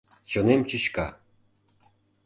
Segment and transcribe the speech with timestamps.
[0.31, 1.07] Чонем чӱчка.